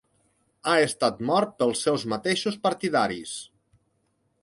[0.69, 3.39] Ha estat mort pels seus mateixos partidaris.